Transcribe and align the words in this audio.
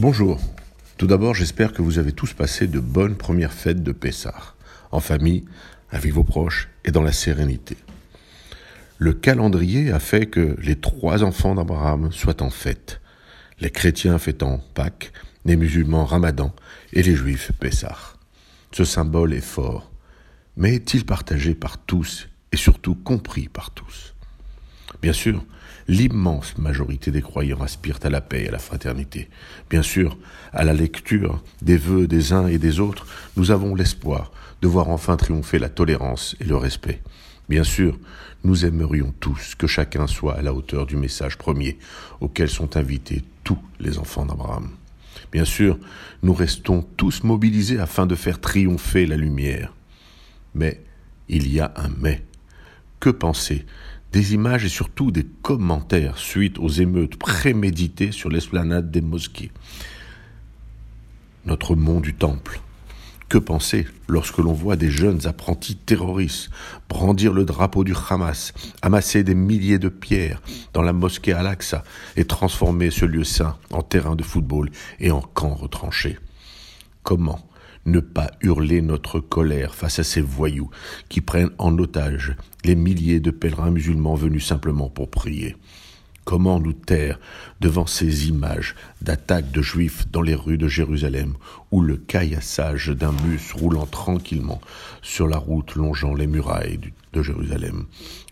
Bonjour. 0.00 0.38
Tout 0.96 1.08
d'abord, 1.08 1.34
j'espère 1.34 1.72
que 1.72 1.82
vous 1.82 1.98
avez 1.98 2.12
tous 2.12 2.32
passé 2.32 2.68
de 2.68 2.78
bonnes 2.78 3.16
premières 3.16 3.52
fêtes 3.52 3.82
de 3.82 3.90
Pessah, 3.90 4.54
en 4.92 5.00
famille, 5.00 5.44
avec 5.90 6.12
vos 6.12 6.22
proches 6.22 6.68
et 6.84 6.92
dans 6.92 7.02
la 7.02 7.10
sérénité. 7.10 7.76
Le 8.98 9.12
calendrier 9.12 9.90
a 9.90 9.98
fait 9.98 10.26
que 10.26 10.54
les 10.60 10.76
trois 10.76 11.24
enfants 11.24 11.56
d'Abraham 11.56 12.12
soient 12.12 12.44
en 12.44 12.50
fête. 12.50 13.00
Les 13.58 13.70
chrétiens 13.70 14.20
fêtant 14.20 14.60
Pâques, 14.74 15.10
les 15.44 15.56
musulmans 15.56 16.04
Ramadan 16.04 16.54
et 16.92 17.02
les 17.02 17.16
juifs 17.16 17.50
Pessah. 17.58 17.98
Ce 18.70 18.84
symbole 18.84 19.34
est 19.34 19.40
fort, 19.40 19.90
mais 20.56 20.76
est-il 20.76 21.06
partagé 21.06 21.56
par 21.56 21.76
tous 21.76 22.28
et 22.52 22.56
surtout 22.56 22.94
compris 22.94 23.48
par 23.48 23.72
tous? 23.72 24.14
Bien 25.02 25.12
sûr, 25.12 25.44
l'immense 25.86 26.58
majorité 26.58 27.10
des 27.10 27.22
croyants 27.22 27.62
aspirent 27.62 28.00
à 28.02 28.10
la 28.10 28.20
paix 28.20 28.44
et 28.44 28.48
à 28.48 28.52
la 28.52 28.58
fraternité. 28.58 29.28
Bien 29.70 29.82
sûr, 29.82 30.18
à 30.52 30.64
la 30.64 30.74
lecture 30.74 31.42
des 31.62 31.76
vœux 31.76 32.06
des 32.06 32.32
uns 32.32 32.46
et 32.46 32.58
des 32.58 32.80
autres, 32.80 33.06
nous 33.36 33.50
avons 33.50 33.74
l'espoir 33.74 34.32
de 34.62 34.68
voir 34.68 34.88
enfin 34.88 35.16
triompher 35.16 35.58
la 35.58 35.68
tolérance 35.68 36.36
et 36.40 36.44
le 36.44 36.56
respect. 36.56 37.00
Bien 37.48 37.64
sûr, 37.64 37.98
nous 38.44 38.66
aimerions 38.66 39.14
tous 39.20 39.54
que 39.54 39.66
chacun 39.66 40.06
soit 40.06 40.36
à 40.36 40.42
la 40.42 40.52
hauteur 40.52 40.86
du 40.86 40.96
message 40.96 41.38
premier 41.38 41.78
auquel 42.20 42.48
sont 42.48 42.76
invités 42.76 43.24
tous 43.44 43.58
les 43.80 43.98
enfants 43.98 44.26
d'Abraham. 44.26 44.70
Bien 45.32 45.44
sûr, 45.44 45.78
nous 46.22 46.34
restons 46.34 46.82
tous 46.96 47.24
mobilisés 47.24 47.78
afin 47.78 48.06
de 48.06 48.14
faire 48.14 48.40
triompher 48.40 49.06
la 49.06 49.16
lumière. 49.16 49.74
Mais 50.54 50.82
il 51.28 51.52
y 51.52 51.60
a 51.60 51.72
un 51.76 51.90
mais. 51.98 52.22
Que 53.00 53.10
penser 53.10 53.64
des 54.12 54.34
images 54.34 54.64
et 54.64 54.68
surtout 54.68 55.10
des 55.10 55.26
commentaires 55.42 56.18
suite 56.18 56.58
aux 56.58 56.68
émeutes 56.68 57.16
préméditées 57.16 58.12
sur 58.12 58.30
l'esplanade 58.30 58.90
des 58.90 59.00
mosquées. 59.00 59.52
Notre 61.44 61.74
mont 61.74 62.00
du 62.00 62.14
temple. 62.14 62.60
Que 63.28 63.36
penser 63.36 63.86
lorsque 64.06 64.38
l'on 64.38 64.54
voit 64.54 64.76
des 64.76 64.90
jeunes 64.90 65.26
apprentis 65.26 65.76
terroristes 65.76 66.48
brandir 66.88 67.34
le 67.34 67.44
drapeau 67.44 67.84
du 67.84 67.94
Hamas, 68.08 68.54
amasser 68.80 69.22
des 69.22 69.34
milliers 69.34 69.78
de 69.78 69.90
pierres 69.90 70.40
dans 70.72 70.80
la 70.80 70.94
mosquée 70.94 71.34
Al-Aqsa 71.34 71.84
et 72.16 72.24
transformer 72.24 72.90
ce 72.90 73.04
lieu 73.04 73.24
saint 73.24 73.58
en 73.70 73.82
terrain 73.82 74.16
de 74.16 74.22
football 74.22 74.70
et 74.98 75.10
en 75.10 75.20
camp 75.20 75.54
retranché? 75.54 76.18
Comment 77.02 77.47
ne 77.90 78.00
pas 78.00 78.30
hurler 78.40 78.80
notre 78.82 79.20
colère 79.20 79.74
face 79.74 79.98
à 79.98 80.04
ces 80.04 80.20
voyous 80.20 80.70
qui 81.08 81.20
prennent 81.20 81.50
en 81.58 81.76
otage 81.78 82.36
les 82.64 82.74
milliers 82.74 83.20
de 83.20 83.30
pèlerins 83.30 83.70
musulmans 83.70 84.14
venus 84.14 84.46
simplement 84.46 84.88
pour 84.88 85.10
prier. 85.10 85.56
Comment 86.24 86.60
nous 86.60 86.74
taire 86.74 87.18
devant 87.60 87.86
ces 87.86 88.28
images 88.28 88.74
d'attaques 89.00 89.50
de 89.50 89.62
juifs 89.62 90.10
dans 90.10 90.20
les 90.20 90.34
rues 90.34 90.58
de 90.58 90.68
Jérusalem 90.68 91.34
ou 91.70 91.80
le 91.80 91.96
caillassage 91.96 92.88
d'un 92.88 93.14
bus 93.14 93.54
roulant 93.54 93.86
tranquillement 93.86 94.60
sur 95.00 95.26
la 95.26 95.38
route 95.38 95.74
longeant 95.74 96.12
les 96.12 96.26
murailles 96.26 96.80
de 97.14 97.22
Jérusalem? 97.22 97.86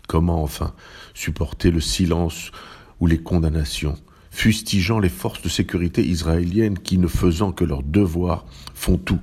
Comment 0.07 0.43
enfin 0.43 0.73
supporter 1.15 1.71
le 1.71 1.81
silence 1.81 2.51
ou 2.99 3.07
les 3.07 3.17
condamnations 3.17 3.97
fustigeant 4.29 4.99
les 4.99 5.09
forces 5.09 5.41
de 5.41 5.49
sécurité 5.49 6.05
israéliennes 6.05 6.77
qui, 6.77 6.99
ne 6.99 7.07
faisant 7.07 7.51
que 7.51 7.65
leur 7.65 7.81
devoir, 7.81 8.45
font 8.75 8.97
tout 8.97 9.19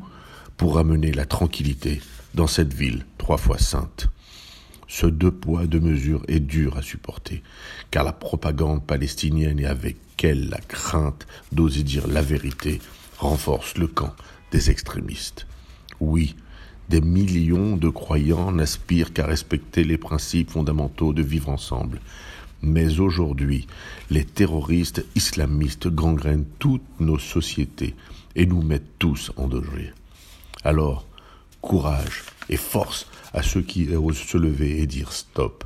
pour 0.56 0.78
amener 0.78 1.12
la 1.12 1.26
tranquillité 1.26 2.00
dans 2.34 2.46
cette 2.46 2.74
ville 2.74 3.04
trois 3.18 3.38
fois 3.38 3.58
sainte. 3.58 4.08
Ce 4.88 5.06
deux 5.06 5.30
poids, 5.32 5.66
deux 5.66 5.80
mesures 5.80 6.22
est 6.28 6.40
dur 6.40 6.76
à 6.76 6.82
supporter, 6.82 7.42
car 7.90 8.04
la 8.04 8.12
propagande 8.12 8.84
palestinienne 8.84 9.58
et 9.60 9.66
avec 9.66 9.96
elle 10.24 10.48
la 10.48 10.58
crainte 10.58 11.26
d'oser 11.52 11.82
dire 11.82 12.06
la 12.06 12.22
vérité 12.22 12.80
renforce 13.18 13.76
le 13.76 13.86
camp 13.86 14.14
des 14.52 14.70
extrémistes. 14.70 15.46
Oui, 16.00 16.34
des 16.88 17.00
millions 17.00 17.76
de 17.76 17.88
croyants 17.88 18.52
n'aspirent 18.52 19.12
qu'à 19.12 19.26
respecter 19.26 19.84
les 19.84 19.98
principes 19.98 20.50
fondamentaux 20.50 21.12
de 21.12 21.22
vivre 21.22 21.50
ensemble. 21.50 22.00
Mais 22.62 23.00
aujourd'hui, 23.00 23.66
les 24.10 24.24
terroristes 24.24 25.04
islamistes 25.14 25.88
gangrènent 25.88 26.46
toutes 26.58 27.00
nos 27.00 27.18
sociétés 27.18 27.94
et 28.34 28.46
nous 28.46 28.62
mettent 28.62 28.98
tous 28.98 29.30
en 29.36 29.48
danger. 29.48 29.92
Alors, 30.64 31.06
courage 31.60 32.24
et 32.48 32.56
force 32.56 33.06
à 33.34 33.42
ceux 33.42 33.60
qui 33.60 33.94
osent 33.94 34.16
se 34.16 34.38
lever 34.38 34.80
et 34.80 34.86
dire 34.86 35.12
stop. 35.12 35.64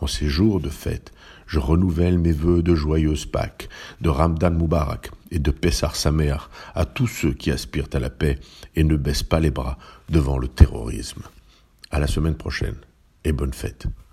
En 0.00 0.06
ces 0.06 0.28
jours 0.28 0.60
de 0.60 0.68
fête, 0.68 1.12
je 1.46 1.58
renouvelle 1.58 2.18
mes 2.18 2.32
vœux 2.32 2.62
de 2.62 2.74
joyeuse 2.74 3.26
Pâques, 3.26 3.68
de 4.00 4.08
Ramdan 4.08 4.52
Moubarak 4.52 5.10
et 5.30 5.38
de 5.38 5.50
Pessar 5.50 5.96
Samer 5.96 6.36
à 6.74 6.84
tous 6.84 7.06
ceux 7.06 7.32
qui 7.32 7.50
aspirent 7.50 7.88
à 7.92 7.98
la 7.98 8.10
paix 8.10 8.38
et 8.74 8.84
ne 8.84 8.96
baissent 8.96 9.22
pas 9.22 9.40
les 9.40 9.50
bras 9.50 9.78
devant 10.08 10.38
le 10.38 10.48
terrorisme. 10.48 11.22
À 11.90 11.98
la 11.98 12.06
semaine 12.06 12.36
prochaine 12.36 12.76
et 13.24 13.32
bonne 13.32 13.54
fête. 13.54 13.86